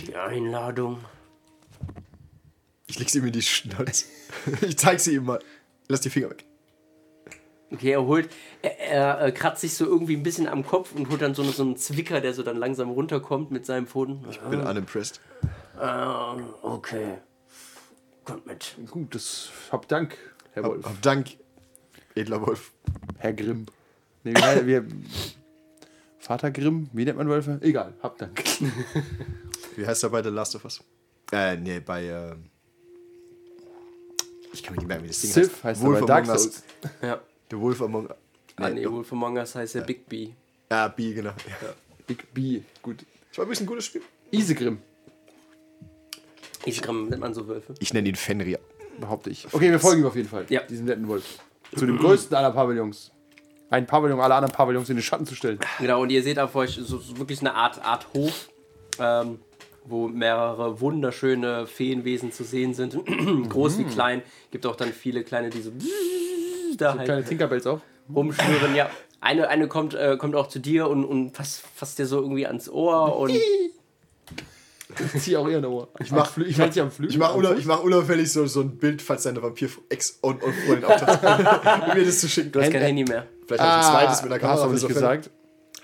[0.00, 1.04] Die Einladung.
[2.86, 4.06] Ich leg sie ihm in die Schnauze.
[4.62, 5.40] Ich zeig sie ihm mal.
[5.88, 6.44] Lass die Finger weg.
[7.72, 8.30] Okay, er holt,
[8.62, 11.64] er, er kratzt sich so irgendwie ein bisschen am Kopf und holt dann so, so
[11.64, 14.24] einen Zwicker, der so dann langsam runterkommt mit seinem Pfoten.
[14.30, 15.20] Ich bin unimpressed.
[15.80, 17.18] Ähm, okay.
[18.26, 18.74] Kommt mit.
[18.90, 20.16] Gut, das hab Dank,
[20.52, 20.84] Herr Hab, Wolf.
[20.84, 21.28] hab Dank,
[22.14, 22.72] edler Wolf.
[23.18, 23.66] Herr Grimm.
[24.24, 24.84] Nee, heißt- wir,
[26.18, 27.58] Vater Grimm, wie nennt man Wölfe?
[27.62, 28.42] Egal, hab Dank.
[29.76, 30.82] Wie heißt er bei The Last of Us?
[31.32, 32.04] Äh, nee, bei.
[32.04, 32.50] ähm
[34.52, 35.64] ich kann mich nicht merken, wie das Ding Sith heißt.
[35.64, 36.42] heißt Wolf bei Dark Among Us.
[36.42, 36.62] Souls.
[37.02, 37.20] Ja.
[37.50, 38.08] The Wolf Among
[38.56, 38.92] Ah, nee, doch.
[38.92, 40.30] Wolf Among Us heißt der Big B.
[40.70, 41.30] Ja, B, genau.
[41.46, 41.74] Ja.
[42.06, 43.04] Big B, gut.
[43.28, 44.02] Das war ein bisschen ein gutes Spiel.
[44.32, 44.78] Isegrim,
[46.66, 47.74] Ich Gramm nennt man so Wölfe.
[47.78, 48.58] Ich nenne ihn Fenrir.
[49.00, 49.46] behaupte ich.
[49.52, 50.44] Okay, wir folgen ihm auf jeden Fall.
[50.48, 50.60] Ja.
[50.62, 51.38] Diesem netten Wolf.
[51.76, 53.10] Zu dem größten aller Pavillons.
[53.70, 55.58] Ein Pavillon aller anderen Pavillons in den Schatten zu stellen.
[55.80, 58.48] Genau, und ihr seht auf euch so, so wirklich eine Art, Art Hof,
[59.00, 59.40] ähm,
[59.84, 62.94] wo mehrere wunderschöne Feenwesen zu sehen sind.
[63.48, 64.22] Groß wie klein.
[64.50, 65.72] Gibt auch dann viele kleine, die so
[66.76, 67.80] da halt Kleine Tinkerbells auch.
[68.14, 68.74] rumschnüren.
[68.74, 72.20] Ja, eine, eine kommt, äh, kommt auch zu dir und, und fasst, fasst dir so
[72.20, 73.32] irgendwie ans Ohr und
[75.14, 75.88] Ich zieh auch eher eine Ohr.
[75.98, 77.12] Ich mach, ich mach sie am Flügel.
[77.12, 80.54] Ich mache unau ich mach unauffällig so, so ein Bild, falls deine Vampir-Ex und, und
[80.54, 81.22] Freundin auftaucht,
[81.88, 82.52] um mir das zu schicken.
[82.52, 83.26] du hast kein Handy mehr.
[83.46, 84.58] Vielleicht habe ich ein zweites mit der Kamera.
[84.58, 85.30] Ah, Hast du nicht gesagt.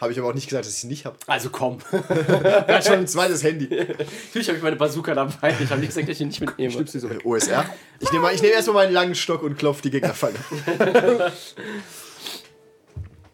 [0.00, 1.16] Habe ich aber auch nicht gesagt, dass ich es nicht habe.
[1.28, 1.78] Also komm.
[2.08, 3.68] Er hat schon ein zweites Handy.
[3.68, 5.54] Natürlich habe ich meine Bazooka dabei.
[5.60, 6.72] Ich habe nicht gesagt, dass ich ihn nicht mitnehme.
[6.72, 7.24] Schnippst sie so weg.
[7.24, 7.64] OSR.
[8.00, 10.34] Ich nehme ich nehme erstmal meinen langen Stock und klopfe die Gegner fallen.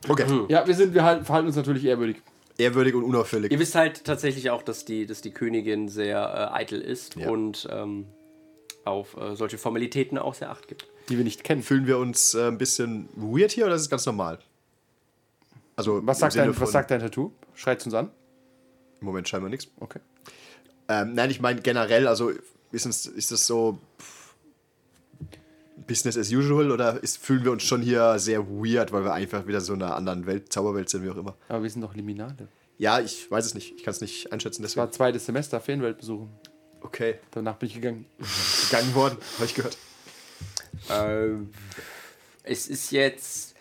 [0.09, 0.25] Okay.
[0.49, 2.17] Ja, wir, sind, wir halten, verhalten uns natürlich ehrwürdig.
[2.59, 3.53] Ehrwürdig und unauffällig.
[3.53, 7.31] Ihr wisst halt tatsächlich auch, dass die, dass die Königin sehr äh, eitel ist Ja.
[7.31, 8.07] und ähm,
[8.85, 10.89] auf äh, solche Formalitäten auch sehr acht gibt.
[11.09, 11.63] Die wir nicht kennen.
[11.63, 14.39] Fühlen wir uns äh, ein bisschen weird hier oder ist es ganz normal?
[15.77, 17.31] Also, Was sagt, dein, was sagt dein Tattoo?
[17.55, 18.11] Schreit uns an?
[19.01, 19.69] Im Moment scheinbar nichts.
[19.79, 20.01] Okay.
[20.89, 22.33] Ähm, nein, ich meine generell, also
[22.73, 24.18] ist, uns, ist das so pff,
[25.89, 29.47] Business as usual oder ist, fühlen wir uns schon hier sehr weird, weil wir einfach
[29.49, 31.37] wieder so in einer anderen Welt, Zauberwelt sind, wie auch immer?
[31.49, 32.47] Aber wir sind doch Liminale.
[32.77, 33.75] Ja, ich weiß es nicht.
[33.75, 34.63] Ich kann es nicht einschätzen.
[34.63, 36.31] Das war zweites Semester Ferienwelt besuchen.
[36.81, 38.05] Okay, Danach bin ich gegangen.
[38.71, 39.77] gegangen worden, habe ich gehört.
[40.91, 41.51] Ähm,
[42.45, 43.57] es ist jetzt.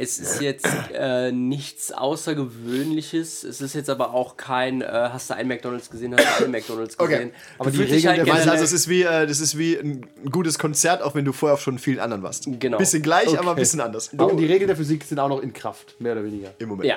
[0.00, 3.42] Es ist jetzt äh, nichts Außergewöhnliches.
[3.42, 6.52] Es ist jetzt aber auch kein, äh, hast du einen McDonalds gesehen, hast du einen
[6.52, 7.12] McDonalds Okay.
[7.14, 7.32] gesehen.
[7.58, 9.76] Aber Du die Regeln der Meinst du, also, es ist wie, äh, das ist wie
[9.76, 12.46] ein, gutes Konzert, auch wenn du vorher schon vielen anderen warst.
[12.60, 12.78] Genau.
[12.78, 13.38] Bisschen gleich, Okay.
[13.38, 14.10] aber ein bisschen anders.
[14.16, 16.52] Aber die Regeln der Physik sind auch noch in Kraft, mehr oder weniger.
[16.58, 16.88] Im Moment.
[16.88, 16.96] Ja,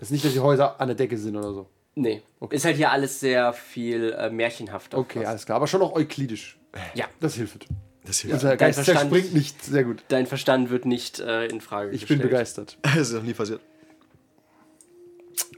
[0.00, 1.66] Das ist nicht, dass die Häuser an der Decke sind oder so.
[1.96, 2.22] nee.
[2.50, 4.96] Ist halt hier alles sehr viel äh, märchenhafter.
[4.96, 5.28] Okay, fast.
[5.28, 5.56] alles klar.
[5.56, 6.58] Aber schon noch euklidisch.
[6.94, 7.66] Ja, Das hilft.
[8.08, 9.62] Das, Unser Dein Geist Verstand- zerspringt nicht.
[9.62, 10.02] Sehr gut.
[10.08, 12.22] dein Verstand wird nicht äh, in Frage Ich bin gestellt.
[12.30, 12.78] begeistert.
[12.82, 13.60] das ist noch nie passiert.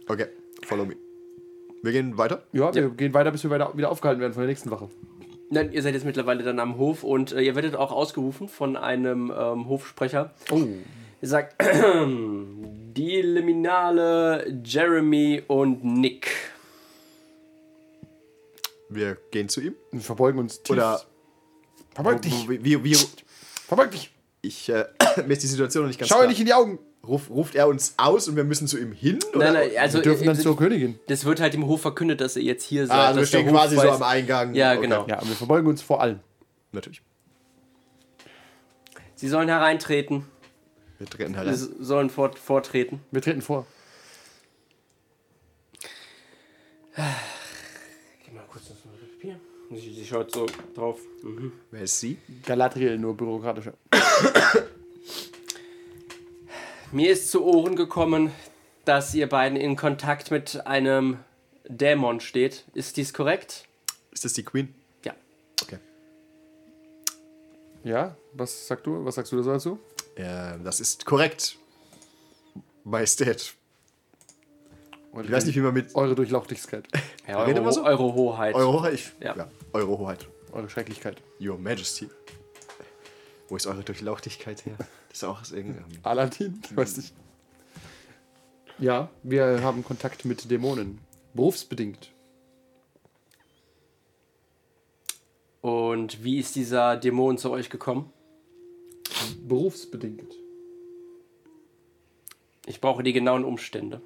[0.08, 0.26] Okay,
[0.66, 0.96] follow me.
[1.82, 2.42] Wir gehen weiter.
[2.52, 4.90] Ja, wir gehen weiter, bis wir weiter, wieder aufgehalten werden von der nächsten Wache.
[5.50, 8.76] Nein, ihr seid jetzt mittlerweile dann am Hof und äh, ihr werdet auch ausgerufen von
[8.76, 10.34] einem ähm, Hofsprecher.
[10.50, 10.56] Oh.
[11.22, 11.62] Ihr sagt,
[12.96, 16.32] die Liminale, Jeremy und Nick.
[18.88, 19.74] Wir gehen zu ihm.
[19.92, 20.74] Wir verbeugen uns tief.
[20.76, 21.00] Oder
[21.94, 22.48] Verbeug dich.
[22.48, 22.96] wie, wie, wie,
[23.66, 24.10] Verbeug dich.
[24.42, 24.84] ich, äh,
[25.26, 26.24] mir ist die Situation noch nicht ganz Schau klar.
[26.24, 26.78] ihr nicht in die Augen.
[27.06, 29.18] Ruf, ruft er uns aus und wir müssen zu ihm hin?
[29.34, 31.00] Nein, nein, also Wir dürfen äh, dann zur Königin.
[31.06, 32.94] das wird halt im Hof verkündet, dass ihr jetzt hier seid.
[32.96, 34.54] ah, also wir stehen quasi so weiß- am Eingang.
[34.54, 34.82] Ja, Okay.
[34.82, 35.06] genau.
[35.08, 36.20] Ja, und wir verbeugen uns vor allen.
[36.72, 37.00] Natürlich.
[39.14, 40.26] Sie sollen hereintreten.
[40.98, 41.56] Wir treten Sie herein.
[41.56, 43.00] sollen fort, vortreten.
[43.10, 43.66] Wir treten vor.
[46.94, 49.40] Geh mal kurz das Papier.
[49.70, 50.98] Sie, sie schaut so drauf.
[51.22, 51.52] Mhm.
[51.70, 52.18] Wer ist sie?
[52.44, 53.74] Galadriel, nur bürokratischer.
[56.92, 58.32] Mir ist zu Ohren gekommen,
[58.84, 61.18] dass ihr beiden in Kontakt mit einem
[61.68, 62.64] Dämon steht.
[62.74, 63.68] Ist dies korrekt?
[64.10, 64.74] Ist das die Queen?
[65.04, 65.14] Ja.
[65.62, 65.78] Okay.
[67.84, 69.04] Ja, was sagst du?
[69.04, 69.78] Was sagst du dazu?
[70.18, 71.56] Ja, das ist korrekt.
[72.82, 73.54] Majestät.
[75.22, 76.86] Ich weiß nicht, wie man mit Eure Durchlauchtigkeit,
[77.26, 77.84] ja Rede mal Euro, so.
[77.84, 78.54] Eure Hoheit.
[78.54, 78.94] Eure Hoheit.
[78.94, 79.36] Ich, Ja.
[79.36, 79.48] ja.
[79.72, 80.28] Eure Hoheit.
[80.52, 81.22] eure Schrecklichkeit.
[81.40, 82.08] Your Majesty.
[83.48, 84.76] Wo ist eure Durchlauchtigkeit her?
[84.78, 85.86] Das ist auch aus irgendeinem.
[86.02, 86.60] Aladdin?
[86.64, 87.14] Ich weiß nicht.
[88.78, 90.98] Ja, wir haben Kontakt mit Dämonen.
[91.34, 92.12] Berufsbedingt.
[95.60, 98.12] Und wie ist dieser Dämon zu euch gekommen?
[99.42, 100.34] Berufsbedingt.
[102.66, 104.00] Ich brauche die genauen Umstände.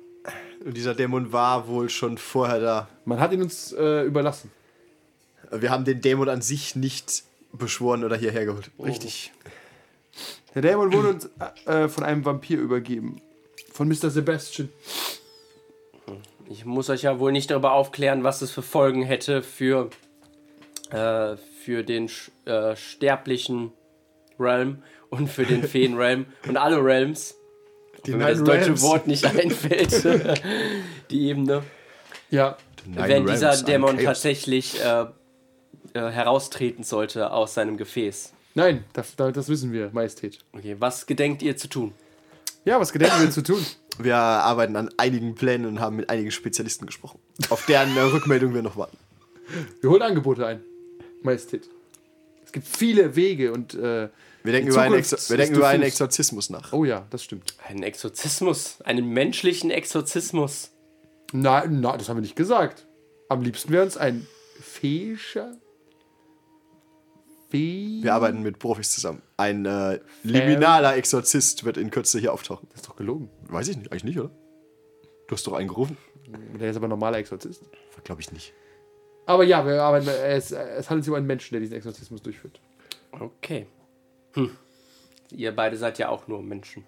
[0.65, 2.89] Und dieser Dämon war wohl schon vorher da.
[3.05, 4.51] Man hat ihn uns äh, überlassen.
[5.61, 8.71] Wir haben den Dämon an sich nicht beschworen oder hierher geholt.
[8.83, 9.33] Richtig.
[10.55, 11.31] Der Dämon wurde uns
[11.67, 13.21] äh, von einem Vampir übergeben.
[13.73, 14.11] Von Mr.
[14.11, 14.69] Sebastian.
[16.49, 19.91] Ich muss euch ja wohl nicht darüber aufklären, was es für Folgen hätte für,
[20.91, 22.11] äh, für den
[22.45, 23.73] äh, sterblichen
[24.39, 27.37] Realm und für den Feen-Realm und alle Realms.
[28.07, 28.83] Die Wenn mir das deutsche Realms.
[28.83, 30.05] Wort nicht einfällt.
[31.11, 31.63] die Ebene.
[32.31, 35.07] Ja, wenn dieser Dämon tatsächlich äh,
[35.95, 38.33] äh, heraustreten sollte aus seinem Gefäß.
[38.55, 40.39] nein, das, das wissen wir, Majestät.
[40.53, 41.93] Okay, was gedenkt ihr zu tun?
[42.65, 43.65] Ja, was gedenken wir zu tun?
[43.99, 47.21] Wir arbeiten an einigen Plänen und haben mit einigen Spezialisten gesprochen.
[47.51, 48.97] Auf deren äh, Rückmeldung wir noch warten.
[49.81, 50.63] Wir holen Angebote ein,
[51.23, 51.69] Majestät.
[52.45, 53.75] Es gibt viele Wege und.
[53.75, 54.09] Äh,
[54.43, 55.83] Wir denken, über einen, wir denken über einen.
[55.83, 56.73] Exorzismus nach.
[56.73, 57.55] oh ja, das stimmt.
[57.69, 60.71] Einen Exorzismus, einen menschlichen Exorzismus.
[61.33, 62.87] Nein, nein, das haben wir nicht gesagt.
[63.29, 64.27] Am liebsten wäre uns ein
[64.61, 65.57] Feischer.
[67.59, 69.23] Wir arbeiten mit Profis zusammen.
[69.37, 72.67] Ein äh, liminaler Exorzist wird in Kürze hier auftauchen.
[72.71, 73.31] Das ist doch gelogen.
[73.49, 74.31] Weiß ich nicht, eigentlich nicht, oder?
[75.29, 75.97] Du hast doch einen gerufen?
[76.59, 77.63] Der ist aber normaler Exorzist.
[78.03, 78.53] Glaube ich nicht.
[79.27, 82.61] Aber ja, wir arbeiten, es, es handelt sich um einen Menschen, der diesen Exorzismus durchführt.
[83.13, 83.67] Okay.
[84.33, 84.51] Hm.
[85.31, 86.85] Ihr beide seid ja auch nur Menschen.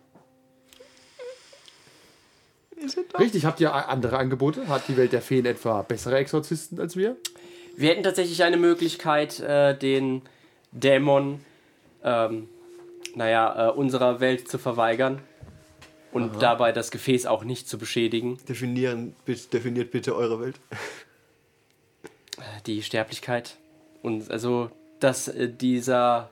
[3.19, 4.69] Richtig, habt ihr andere Angebote?
[4.69, 7.17] Hat die Welt der Feen etwa bessere Exorzisten als wir?
[7.77, 10.23] Wir hätten tatsächlich eine Möglichkeit, äh, den
[10.81, 11.41] Dämon,
[12.05, 12.49] ähm,
[13.15, 15.21] naja, äh, unserer Welt zu verweigern
[16.13, 18.39] und dabei das Gefäß auch nicht zu beschädigen.
[18.49, 20.61] Definieren, bitte, definiert bitte eure Welt.
[22.67, 23.57] Die Sterblichkeit.
[24.03, 26.31] Und also, dass äh, dieser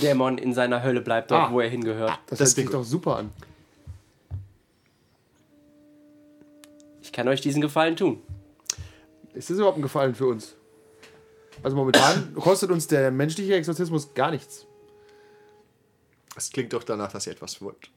[0.00, 1.52] Dämon in seiner Hölle bleibt, dort, Ah.
[1.52, 2.18] wo er hingehört.
[2.26, 3.30] Das, Das hört sich doch super an.
[7.02, 8.22] Ich kann euch diesen Gefallen tun.
[9.34, 10.54] Ist das überhaupt ein Gefallen für uns?
[11.62, 14.66] Also momentan kostet uns der menschliche Exorzismus gar nichts.
[16.36, 17.90] Es klingt doch danach, dass ihr etwas wollt.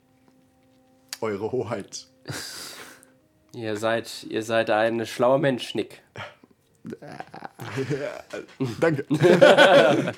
[1.22, 2.08] Eure Hoheit.
[3.54, 6.02] Ihr seid, ihr seid ein schlauer Mensch, Nick.
[8.82, 9.06] Danke.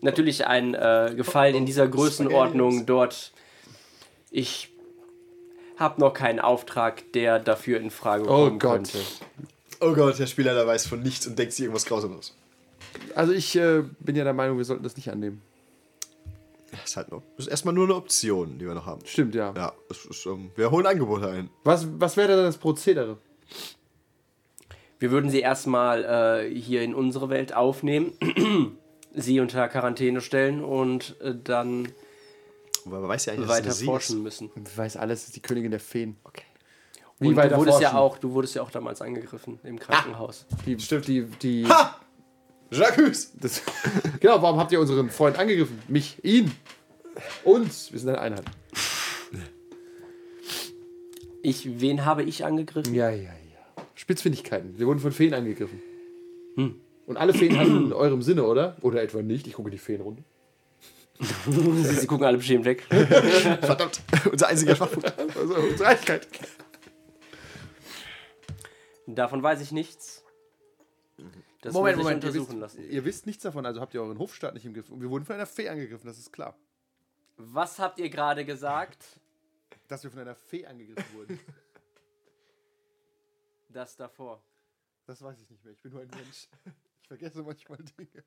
[0.00, 3.32] Natürlich ein äh, Gefallen in dieser Größenordnung dort.
[4.30, 4.70] Ich
[5.76, 8.72] habe noch keinen Auftrag, der dafür in Frage Oh kommen Gott.
[8.74, 8.98] könnte.
[9.82, 12.34] Oh Gott, der Spieler weiß von nichts und denkt sich irgendwas Grausames.
[13.14, 15.42] Also ich äh, bin ja der Meinung, wir sollten das nicht annehmen.
[16.70, 17.22] Das ist halt noch.
[17.36, 19.04] Das ist erstmal nur eine Option, die wir noch haben.
[19.04, 19.52] Stimmt, ja.
[19.54, 21.50] Ja, es ist, ähm, wir holen Angebote ein.
[21.64, 23.18] Was, was wäre denn das Prozedere?
[24.98, 26.04] Wir würden sie erstmal
[26.44, 28.12] äh, hier in unsere Welt aufnehmen,
[29.14, 31.88] sie unter Quarantäne stellen und äh, dann
[32.86, 34.22] Aber man weiß ja eigentlich, dass weiter es sie forschen ist.
[34.22, 34.50] müssen.
[34.64, 36.16] Ich weiß alles, das ist die Königin der Feen.
[36.24, 36.44] Okay.
[37.22, 37.96] Wie und du wurdest ja forschen?
[37.96, 40.46] auch, du wurdest ja auch damals angegriffen im Krankenhaus.
[40.66, 41.08] Die, Stimmt.
[41.08, 41.66] Die, die,
[42.70, 43.32] Jacques!
[43.40, 43.62] das,
[44.20, 45.80] genau, warum habt ihr unseren Freund angegriffen?
[45.88, 46.50] Mich, ihn,
[47.44, 47.92] uns.
[47.92, 48.44] Wir sind eine Einheit.
[51.42, 52.94] Ich, wen habe ich angegriffen?
[52.94, 53.84] Ja, ja, ja.
[53.94, 54.78] Spitzfindigkeiten.
[54.78, 55.82] Wir wurden von Feen angegriffen.
[57.06, 58.76] Und alle Feen handeln in eurem Sinne, oder?
[58.80, 59.46] Oder etwa nicht?
[59.46, 60.22] Ich gucke die Feenrunde.
[61.46, 62.84] Sie, sie gucken alle bestimmt weg.
[62.90, 65.12] Verdammt, unser einziger Schwachpunkt.
[65.18, 66.26] Also, unsere Einigkeit.
[69.14, 70.24] Davon weiß ich nichts.
[71.60, 72.24] Das Moment, muss ich Moment.
[72.24, 72.90] Ihr untersuchen wisst, lassen.
[72.90, 74.90] ihr wisst nichts davon, also habt ihr euren Hofstaat nicht im Griff.
[74.90, 76.56] Und wir wurden von einer Fee angegriffen, das ist klar.
[77.36, 79.20] Was habt ihr gerade gesagt?
[79.88, 81.40] Dass wir von einer Fee angegriffen wurden.
[83.68, 84.44] Das davor.
[85.06, 85.72] Das weiß ich nicht mehr.
[85.72, 86.48] Ich bin nur ein Mensch.
[87.00, 88.24] Ich vergesse manchmal Dinge.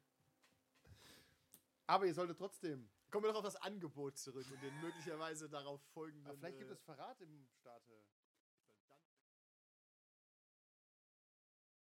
[1.87, 2.89] Aber ihr solltet trotzdem.
[3.09, 6.35] Kommen wir doch auf das Angebot zurück und den möglicherweise darauf folgenden.
[6.37, 7.93] Vielleicht gibt äh, es Verrat im Staate.